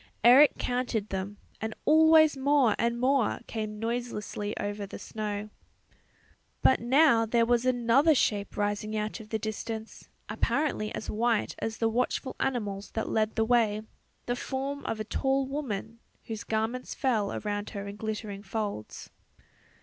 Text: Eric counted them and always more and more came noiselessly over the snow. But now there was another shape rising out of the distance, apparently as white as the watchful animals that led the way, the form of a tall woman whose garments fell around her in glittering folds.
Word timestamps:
Eric 0.23 0.57
counted 0.57 1.09
them 1.09 1.37
and 1.61 1.75
always 1.85 2.35
more 2.35 2.75
and 2.79 2.99
more 2.99 3.39
came 3.45 3.77
noiselessly 3.77 4.57
over 4.57 4.87
the 4.87 4.97
snow. 4.97 5.51
But 6.63 6.79
now 6.79 7.27
there 7.27 7.45
was 7.45 7.67
another 7.67 8.15
shape 8.15 8.57
rising 8.57 8.97
out 8.97 9.19
of 9.19 9.29
the 9.29 9.37
distance, 9.37 10.09
apparently 10.27 10.91
as 10.95 11.11
white 11.11 11.53
as 11.59 11.77
the 11.77 11.87
watchful 11.87 12.35
animals 12.39 12.89
that 12.95 13.09
led 13.09 13.35
the 13.35 13.45
way, 13.45 13.83
the 14.25 14.35
form 14.35 14.83
of 14.87 14.99
a 14.99 15.03
tall 15.03 15.45
woman 15.45 15.99
whose 16.25 16.43
garments 16.43 16.95
fell 16.95 17.31
around 17.33 17.69
her 17.69 17.87
in 17.87 17.95
glittering 17.95 18.41
folds. 18.41 19.11